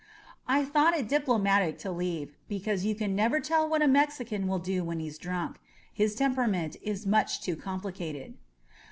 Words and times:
I 0.47 0.65
thought 0.65 0.95
it 0.97 1.07
diplomatic 1.07 1.77
to 1.81 1.91
leave, 1.91 2.35
because 2.49 2.85
you 2.85 2.95
can 2.95 3.15
never 3.15 3.39
tell 3.39 3.69
what 3.69 3.83
a 3.83 3.87
Mexican 3.87 4.47
will 4.47 4.57
do 4.57 4.83
when 4.83 4.99
he's 4.99 5.19
drunk. 5.19 5.57
His 5.93 6.15
temperament 6.15 6.75
is 6.81 7.05
much 7.05 7.39
too 7.39 7.55
complicated. 7.55 8.33